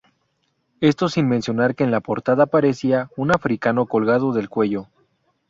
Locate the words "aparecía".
2.45-3.11